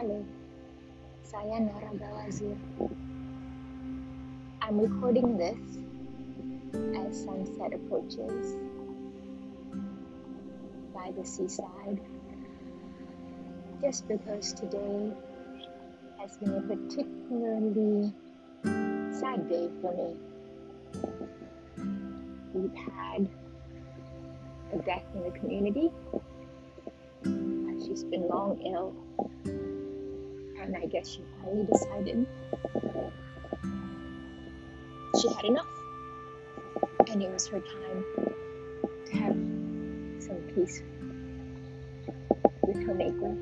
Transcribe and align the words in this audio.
Halo, 0.00 0.24
saya 1.20 1.60
Nora 1.60 1.92
Bawazir. 1.92 2.56
I'm 4.64 4.80
recording 4.80 5.36
this 5.36 5.60
as 6.96 7.20
sunset 7.20 7.76
approaches 7.76 8.56
by 10.96 11.12
the 11.12 11.20
seaside 11.20 12.00
just 13.84 14.08
because 14.08 14.56
today 14.56 15.12
has 16.16 16.40
been 16.40 16.56
a 16.56 16.64
particularly 16.64 18.08
sad 19.12 19.52
day 19.52 19.68
for 19.84 19.92
me. 19.92 20.16
We've 22.56 22.80
had 22.88 23.28
a 24.72 24.80
death 24.80 25.04
in 25.12 25.28
the 25.28 25.34
community. 25.36 25.92
She's 27.84 28.04
been 28.04 28.28
long 28.28 28.60
ill, 28.64 28.96
and 30.62 30.76
I 30.76 30.86
guess 30.86 31.08
she 31.08 31.22
finally 31.40 31.66
decided 31.66 32.26
she 35.20 35.28
had 35.28 35.44
enough, 35.44 35.66
and 37.08 37.22
it 37.22 37.30
was 37.30 37.46
her 37.48 37.60
time 37.60 38.04
to 39.06 39.16
have 39.16 39.36
some 40.22 40.36
peace 40.54 40.82
with 42.62 42.86
her 42.86 42.94
maker. 42.94 43.36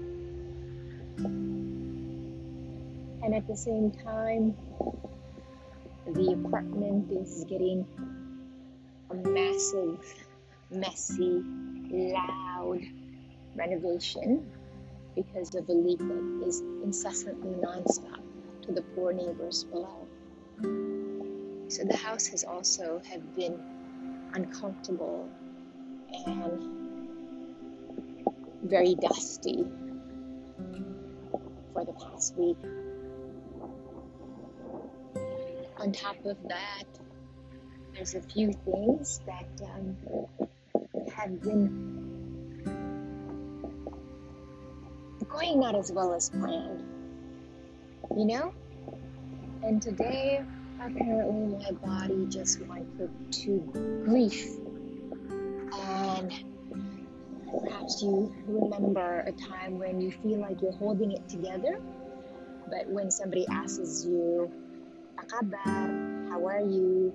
And 3.25 3.35
at 3.35 3.47
the 3.47 3.57
same 3.57 3.91
time, 3.91 4.57
the 6.07 6.33
apartment 6.33 7.11
is 7.13 7.45
getting 7.49 7.87
a 9.11 9.15
massive, 9.15 9.99
messy, 10.71 11.43
loud 11.91 12.81
renovation 13.55 14.51
because 15.19 15.53
of 15.57 15.69
a 15.69 15.73
leak 15.73 15.99
that 15.99 16.45
is 16.47 16.61
incessantly 16.85 17.51
nonstop 17.55 18.21
to 18.63 18.71
the 18.71 18.83
poor 18.95 19.13
neighbors 19.13 19.65
below. 19.65 20.07
So 21.69 21.83
the 21.85 21.97
house 21.97 22.29
has 22.29 22.45
also 22.45 23.03
have 23.11 23.35
been 23.35 23.59
uncomfortable 24.35 25.29
and 26.27 26.79
very 28.63 28.95
dusty 28.95 29.67
for 31.73 31.85
the 31.85 31.93
past 31.95 32.37
week. 32.37 32.59
On 35.79 35.91
top 35.93 36.25
of 36.25 36.37
that, 36.49 36.85
there's 37.93 38.15
a 38.15 38.21
few 38.21 38.53
things 38.53 39.21
that 39.27 39.49
um, 39.75 39.97
have 41.13 41.43
been 41.43 42.08
going 45.39 45.61
not 45.61 45.75
as 45.75 45.93
well 45.93 46.15
as 46.15 46.31
planned, 46.31 46.83
you 48.17 48.25
know? 48.25 48.53
And 49.63 49.81
today, 49.81 50.43
apparently, 50.81 51.57
my 51.65 51.71
body 51.73 52.27
just 52.29 52.61
went 52.63 52.87
to 53.33 54.03
grief. 54.05 54.47
And 55.73 56.33
perhaps 57.51 58.03
you 58.03 58.35
remember 58.47 59.21
a 59.21 59.33
time 59.33 59.79
when 59.79 60.01
you 60.01 60.11
feel 60.11 60.41
like 60.41 60.61
you're 60.63 60.73
holding 60.73 61.13
it 61.13 61.29
together, 61.29 61.81
but 62.69 62.89
when 62.89 63.11
somebody 63.11 63.47
asks 63.49 64.05
you, 64.05 64.51
Akabar, 65.17 66.29
how 66.31 66.47
are 66.47 66.61
you? 66.61 67.13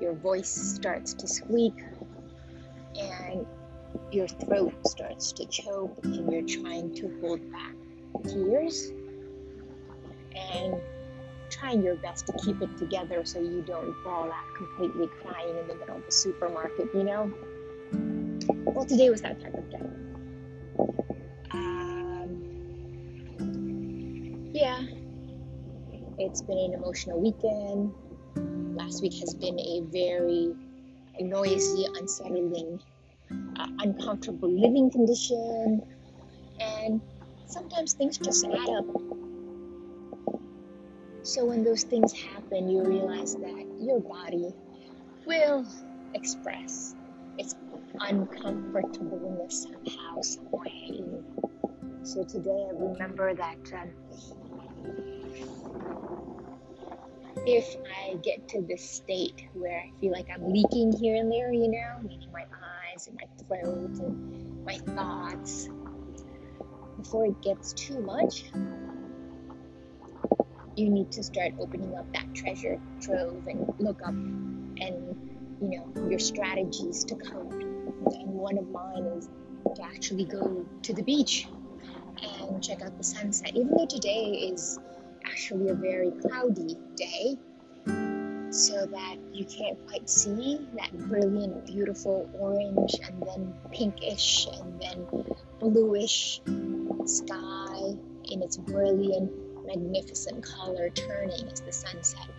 Your 0.00 0.14
voice 0.14 0.50
starts 0.50 1.14
to 1.14 1.26
squeak 1.26 1.82
and 2.98 3.46
your 4.16 4.26
throat 4.26 4.74
starts 4.86 5.30
to 5.30 5.44
choke 5.46 5.98
and 6.02 6.32
you're 6.32 6.62
trying 6.62 6.94
to 6.94 7.20
hold 7.20 7.38
back 7.52 7.74
tears 8.24 8.90
and 10.34 10.74
trying 11.50 11.82
your 11.82 11.96
best 11.96 12.26
to 12.26 12.32
keep 12.42 12.62
it 12.62 12.78
together 12.78 13.26
so 13.26 13.38
you 13.38 13.62
don't 13.66 13.94
fall 14.02 14.32
out 14.32 14.54
completely 14.56 15.06
crying 15.20 15.58
in 15.58 15.68
the 15.68 15.74
middle 15.74 15.96
of 15.96 16.04
the 16.06 16.10
supermarket, 16.10 16.88
you 16.94 17.04
know? 17.04 17.30
Well, 18.64 18.86
today 18.86 19.10
was 19.10 19.20
that 19.20 19.38
type 19.38 19.52
of 19.52 19.70
day. 19.70 19.82
Um, 21.50 22.40
yeah, 24.54 24.82
it's 26.18 26.40
been 26.40 26.58
an 26.58 26.72
emotional 26.72 27.20
weekend. 27.20 27.92
Last 28.76 29.02
week 29.02 29.14
has 29.20 29.34
been 29.34 29.60
a 29.60 29.82
very 29.92 30.54
noisy, 31.20 31.86
unsettling 31.98 32.80
uh, 33.30 33.66
uncomfortable 33.80 34.50
living 34.50 34.90
condition, 34.90 35.82
and 36.60 37.00
sometimes 37.46 37.94
things 37.94 38.18
just 38.18 38.44
add 38.44 38.68
up. 38.78 38.84
So 41.22 41.44
when 41.44 41.64
those 41.64 41.82
things 41.82 42.12
happen, 42.12 42.68
you 42.70 42.84
realize 42.84 43.34
that 43.34 43.66
your 43.80 44.00
body 44.00 44.54
will 45.26 45.66
express 46.14 46.94
its 47.36 47.56
uncomfortableness 48.00 49.62
somehow, 49.62 50.20
some 50.22 50.48
way. 50.52 51.02
So 52.04 52.22
today 52.22 52.68
I 52.70 52.78
remember 52.78 53.34
that 53.34 53.58
um, 53.74 53.90
if 57.44 57.76
I 58.04 58.14
get 58.22 58.48
to 58.50 58.62
this 58.62 58.88
state 58.88 59.46
where 59.54 59.80
I 59.80 59.90
feel 60.00 60.12
like 60.12 60.28
I'm 60.32 60.52
leaking 60.52 60.92
here 60.92 61.16
and 61.16 61.30
there, 61.30 61.52
you 61.52 61.68
know, 61.68 62.08
and 63.06 63.18
my 63.20 63.44
throat 63.44 63.98
and 64.00 64.64
my 64.64 64.78
thoughts, 64.94 65.68
before 66.96 67.26
it 67.26 67.42
gets 67.42 67.74
too 67.74 68.00
much, 68.00 68.44
you 70.76 70.88
need 70.88 71.12
to 71.12 71.22
start 71.22 71.52
opening 71.58 71.94
up 71.94 72.10
that 72.14 72.34
treasure 72.34 72.80
trove 73.00 73.46
and 73.46 73.74
look 73.78 74.00
up 74.02 74.14
and, 74.14 75.14
you 75.60 75.68
know, 75.68 76.08
your 76.08 76.18
strategies 76.18 77.04
to 77.04 77.14
cope. 77.16 77.52
And 77.52 78.28
one 78.28 78.56
of 78.56 78.68
mine 78.70 79.04
is 79.18 79.28
to 79.74 79.82
actually 79.82 80.24
go 80.24 80.64
to 80.82 80.94
the 80.94 81.02
beach 81.02 81.48
and 82.22 82.62
check 82.62 82.80
out 82.80 82.96
the 82.96 83.04
sunset. 83.04 83.50
Even 83.54 83.74
though 83.76 83.86
today 83.86 84.48
is 84.50 84.78
actually 85.26 85.68
a 85.68 85.74
very 85.74 86.12
cloudy 86.12 86.76
day, 86.96 87.36
so 88.56 88.86
that 88.86 89.16
you 89.34 89.44
can't 89.44 89.78
quite 89.86 90.08
see 90.08 90.58
that 90.78 90.90
brilliant, 91.08 91.66
beautiful 91.66 92.28
orange 92.38 92.94
and 93.04 93.22
then 93.22 93.54
pinkish 93.70 94.46
and 94.46 94.80
then 94.80 95.06
bluish 95.60 96.40
sky 97.04 97.94
in 98.30 98.42
its 98.42 98.56
brilliant, 98.56 99.30
magnificent 99.66 100.42
color 100.42 100.88
turning 100.88 101.46
as 101.52 101.60
the 101.60 101.72
sun 101.72 102.02
set 102.02 102.30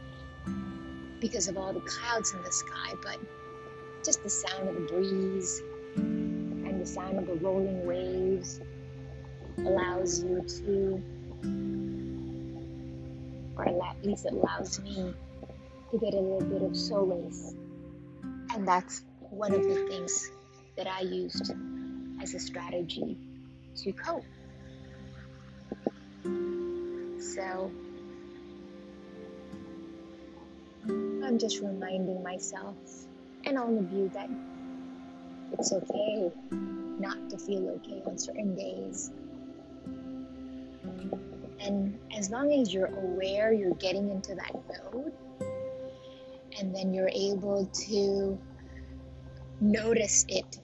because 1.20 1.48
of 1.48 1.56
all 1.56 1.72
the 1.72 1.82
clouds 1.82 2.34
in 2.34 2.42
the 2.42 2.52
sky, 2.52 2.94
but 3.04 3.20
just 4.04 4.24
the 4.24 4.30
sound 4.30 4.70
of 4.70 4.76
the 4.76 4.82
breeze 4.82 5.62
and 5.96 6.82
the 6.82 6.86
sound 6.86 7.20
of 7.20 7.28
the 7.28 7.36
rolling 7.36 7.86
waves 7.86 8.60
allows 9.60 10.24
you 10.24 10.44
to, 10.48 11.04
or 13.56 13.68
at 13.68 14.04
least 14.04 14.26
it 14.26 14.34
allows 14.34 14.82
me 14.82 15.14
to 15.92 15.98
get 15.98 16.14
a 16.14 16.20
little 16.20 16.42
bit 16.42 16.62
of 16.62 16.76
solace. 16.76 17.54
And 18.54 18.68
that's 18.68 19.04
one 19.30 19.54
of 19.54 19.64
the 19.64 19.88
things 19.90 20.32
that 20.76 20.88
I 20.88 21.02
used 21.02 21.52
as 22.22 22.34
a 22.34 22.40
strategy 22.40 23.18
to 23.78 23.92
cope. 23.94 24.24
So 27.20 27.72
I'm 30.88 31.38
just 31.38 31.62
reminding 31.62 32.24
myself 32.24 32.76
and 33.46 33.58
all 33.58 33.78
of 33.78 33.92
you 33.92 34.10
that 34.14 34.30
it's 35.54 35.72
okay 35.72 36.32
not 37.00 37.30
to 37.30 37.38
feel 37.38 37.70
okay 37.70 38.02
on 38.06 38.18
certain 38.18 38.56
days. 38.56 39.12
And 41.60 42.00
as 42.16 42.30
long 42.30 42.52
as 42.52 42.74
you're 42.74 42.88
aware 42.88 43.52
you're 43.52 43.76
getting 43.76 44.10
into 44.10 44.36
that 44.36 44.54
mode, 44.54 45.14
and 46.60 46.74
then 46.76 46.94
you're 46.94 47.10
able 47.14 47.66
to 47.68 48.38
notice 49.62 50.26
it 50.28 50.60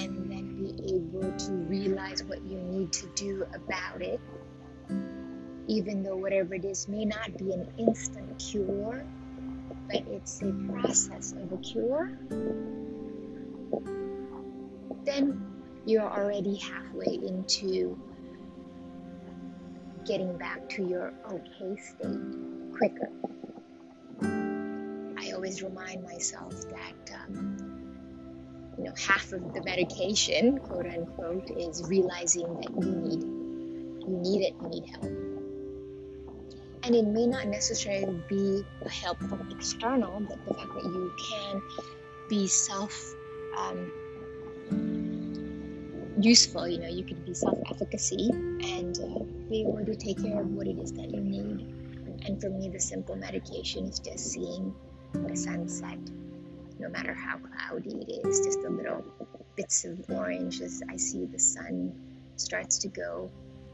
and 0.00 0.30
then 0.30 0.56
be 0.56 0.94
able 0.94 1.32
to 1.38 1.52
realize 1.52 2.22
what 2.24 2.42
you 2.42 2.58
need 2.58 2.92
to 2.92 3.06
do 3.14 3.46
about 3.54 4.02
it 4.02 4.20
even 5.66 6.02
though 6.02 6.16
whatever 6.16 6.54
it 6.54 6.64
is 6.64 6.88
may 6.88 7.04
not 7.04 7.36
be 7.38 7.52
an 7.52 7.66
instant 7.78 8.38
cure 8.38 9.04
but 9.90 10.02
it's 10.08 10.42
a 10.42 10.52
process 10.70 11.32
of 11.32 11.52
a 11.52 11.56
cure 11.58 12.18
then 15.04 15.42
you're 15.86 16.02
already 16.10 16.56
halfway 16.56 17.14
into 17.14 17.98
getting 20.06 20.36
back 20.38 20.68
to 20.68 20.86
your 20.86 21.12
okay 21.30 21.76
state 21.80 22.76
quicker 22.76 23.10
always 25.38 25.62
remind 25.62 26.02
myself 26.02 26.52
that 26.68 27.14
um, 27.14 27.56
you 28.76 28.82
know 28.82 28.92
half 28.98 29.32
of 29.32 29.54
the 29.54 29.62
medication, 29.62 30.58
quote 30.58 30.86
unquote, 30.86 31.48
is 31.56 31.84
realizing 31.86 32.48
that 32.60 32.70
you 32.70 32.90
need 32.90 33.22
you 33.22 34.16
need 34.26 34.42
it, 34.48 34.54
you 34.60 34.68
need 34.68 34.86
help. 34.90 35.04
And 36.82 36.94
it 36.96 37.06
may 37.06 37.26
not 37.28 37.46
necessarily 37.46 38.20
be 38.28 38.64
a 38.84 38.88
help 38.88 39.18
from 39.28 39.48
external, 39.52 40.18
but 40.28 40.44
the 40.44 40.54
fact 40.54 40.74
that 40.74 40.82
you 40.82 41.12
can 41.30 41.62
be 42.28 42.48
self 42.48 43.14
um, 43.56 43.92
useful, 46.20 46.66
you 46.66 46.80
know, 46.80 46.88
you 46.88 47.04
can 47.04 47.22
be 47.24 47.32
self 47.32 47.58
efficacy 47.70 48.28
and 48.32 48.98
uh, 48.98 49.22
be 49.48 49.60
able 49.60 49.84
to 49.86 49.94
take 49.94 50.20
care 50.20 50.40
of 50.40 50.48
what 50.48 50.66
it 50.66 50.78
is 50.80 50.92
that 50.94 51.08
you 51.12 51.20
need. 51.20 51.60
And 52.26 52.40
for 52.40 52.50
me, 52.50 52.68
the 52.70 52.80
simple 52.80 53.14
medication 53.14 53.84
is 53.86 54.00
just 54.00 54.32
seeing 54.32 54.74
the 55.12 55.36
sunset, 55.36 55.98
no 56.78 56.88
matter 56.88 57.14
how 57.14 57.38
cloudy 57.38 57.96
it 57.96 58.26
is, 58.26 58.40
just 58.40 58.60
a 58.60 58.70
little 58.70 59.04
bits 59.56 59.84
of 59.84 59.98
orange 60.10 60.60
as 60.60 60.82
I 60.88 60.96
see 60.96 61.24
the 61.24 61.38
sun 61.38 61.92
starts 62.36 62.78
to 62.78 62.88
go 62.88 63.30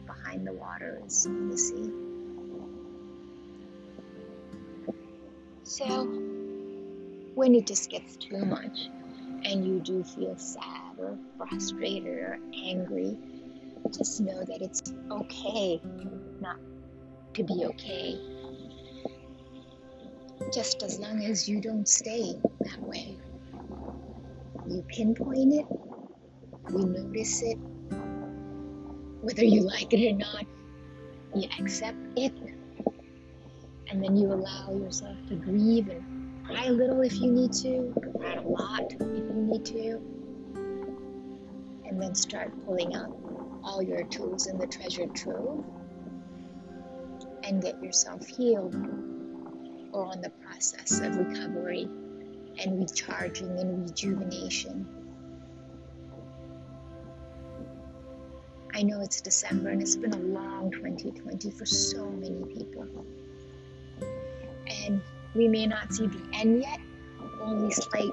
behind 0.06 0.46
the 0.46 0.52
waters 0.52 1.26
in 1.26 1.50
the 1.50 1.58
sea. 1.58 1.90
So, 5.64 6.04
when 7.34 7.54
it 7.54 7.66
just 7.66 7.90
gets 7.90 8.16
too 8.16 8.44
much 8.44 8.88
and 9.44 9.66
you 9.66 9.81
do 9.81 10.04
feel 10.04 10.36
sad 10.36 10.98
or 10.98 11.19
frustrated 11.36 12.06
or 12.06 12.38
angry, 12.54 13.16
just 13.90 14.20
know 14.20 14.44
that 14.44 14.62
it's 14.62 14.82
okay 15.10 15.81
not 16.40 16.56
to 17.34 17.42
be 17.42 17.64
okay. 17.66 18.33
Just 20.52 20.82
as 20.82 20.99
long 20.99 21.25
as 21.25 21.49
you 21.49 21.61
don't 21.61 21.88
stay 21.88 22.35
that 22.61 22.81
way. 22.82 23.17
You 24.69 24.82
pinpoint 24.88 25.55
it, 25.55 25.67
you 26.70 26.87
notice 26.87 27.43
it, 27.43 27.58
whether 29.20 29.44
you 29.44 29.62
like 29.62 29.93
it 29.93 30.12
or 30.12 30.17
not, 30.17 30.46
you 31.35 31.49
accept 31.58 31.99
it, 32.17 32.32
and 33.88 34.02
then 34.02 34.17
you 34.17 34.32
allow 34.32 34.73
yourself 34.73 35.17
to 35.29 35.35
grieve 35.35 35.88
and 35.88 36.46
cry 36.46 36.67
a 36.67 36.73
little 36.73 37.00
if 37.02 37.14
you 37.14 37.31
need 37.31 37.52
to, 37.52 37.93
cry 38.19 38.35
a 38.35 38.43
lot 38.43 38.93
if 38.93 39.00
you 39.00 39.32
need 39.35 39.64
to, 39.67 40.00
and 41.87 42.00
then 42.00 42.14
start 42.14 42.52
pulling 42.64 42.94
out 42.94 43.11
all 43.62 43.82
your 43.82 44.05
tools 44.05 44.46
in 44.46 44.58
the 44.58 44.67
treasure 44.67 45.06
trove 45.08 45.64
and 47.43 47.62
get 47.62 47.82
yourself 47.82 48.26
healed 48.26 48.75
on 49.94 50.20
the 50.20 50.31
process 50.31 51.00
of 51.00 51.17
recovery 51.17 51.88
and 52.58 52.79
recharging 52.79 53.58
and 53.58 53.88
rejuvenation. 53.88 54.87
I 58.75 58.82
know 58.82 59.00
it's 59.02 59.20
December 59.20 59.70
and 59.70 59.81
it's 59.81 59.94
been 59.94 60.12
a 60.12 60.19
long 60.19 60.73
2020 60.73 61.50
for 61.52 61.64
so 61.64 62.06
many 62.11 62.44
people. 62.52 63.06
And 64.67 65.00
we 65.35 65.46
may 65.46 65.67
not 65.67 65.93
see 65.93 66.08
the 66.08 66.20
end 66.32 66.62
yet, 66.62 66.81
only 67.41 67.70
slight 67.70 68.11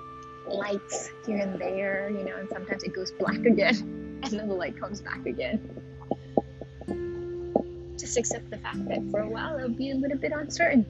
lights 0.48 1.10
here 1.26 1.38
and 1.38 1.60
there, 1.60 2.12
you 2.12 2.24
know, 2.24 2.36
and 2.36 2.48
sometimes 2.50 2.84
it 2.84 2.94
goes 2.94 3.12
black 3.12 3.40
again 3.46 4.20
and 4.24 4.34
then 4.34 4.48
the 4.48 4.54
light 4.54 4.80
comes 4.80 5.02
back 5.02 5.26
again. 5.26 5.68
Just 7.98 8.18
accept 8.18 8.52
the 8.52 8.58
fact 8.58 8.88
that 8.88 9.02
for 9.10 9.22
a 9.22 9.28
while 9.28 9.58
it'll 9.58 9.70
be 9.70 9.92
a 9.92 9.96
little 9.96 10.18
bit 10.18 10.32
uncertain 10.32 10.86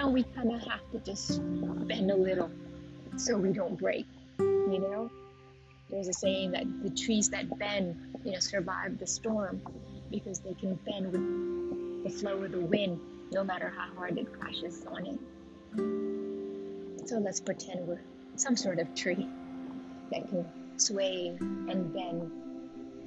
and 0.00 0.14
we 0.14 0.22
kind 0.22 0.52
of 0.52 0.62
have 0.62 0.80
to 0.92 0.98
just 1.00 1.40
bend 1.86 2.10
a 2.10 2.16
little 2.16 2.50
so 3.16 3.36
we 3.36 3.52
don't 3.52 3.78
break, 3.78 4.06
you 4.38 4.78
know? 4.78 5.10
There's 5.90 6.08
a 6.08 6.12
saying 6.12 6.52
that 6.52 6.64
the 6.82 6.90
trees 6.90 7.28
that 7.30 7.58
bend, 7.58 8.16
you 8.24 8.32
know, 8.32 8.38
survive 8.38 8.98
the 8.98 9.06
storm 9.06 9.60
because 10.10 10.40
they 10.40 10.54
can 10.54 10.76
bend 10.86 11.12
with 11.12 12.04
the 12.04 12.18
flow 12.18 12.42
of 12.42 12.52
the 12.52 12.60
wind, 12.60 12.98
no 13.32 13.44
matter 13.44 13.72
how 13.76 13.92
hard 13.94 14.16
it 14.16 14.32
crashes 14.32 14.86
on 14.86 15.06
it. 15.06 17.08
So 17.08 17.18
let's 17.18 17.40
pretend 17.40 17.86
we're 17.86 18.00
some 18.36 18.56
sort 18.56 18.78
of 18.78 18.94
tree 18.94 19.28
that 20.12 20.28
can 20.28 20.46
sway 20.76 21.36
and 21.38 21.92
bend 21.92 22.30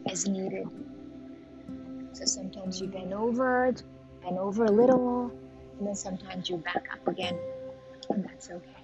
as 0.08 0.28
needed. 0.28 0.68
So 2.12 2.26
sometimes 2.26 2.80
you 2.80 2.88
bend 2.88 3.14
over, 3.14 3.74
bend 4.22 4.38
over 4.38 4.66
a 4.66 4.72
little, 4.72 5.32
and 5.84 5.90
then 5.90 5.96
sometimes 5.96 6.50
you 6.50 6.56
back 6.56 6.88
up 6.94 7.06
again, 7.10 7.38
and 8.10 8.24
that's 8.24 8.50
okay. 8.50 8.83